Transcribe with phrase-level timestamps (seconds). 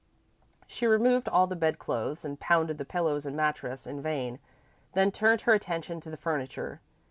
[0.65, 4.39] She removed all the bedclothes and pounded the pillows and mattress in vain,
[4.93, 6.81] then turned her attention to the furniture.